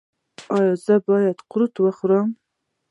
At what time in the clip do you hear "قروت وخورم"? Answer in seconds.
1.51-2.27